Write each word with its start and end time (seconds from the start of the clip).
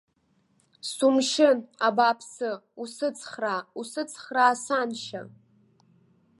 Сумшьын, 0.91 1.57
абааԥсы, 1.87 2.49
усыцхраа, 2.81 3.61
усыцхраа, 3.79 4.53
саншьа! 4.63 5.21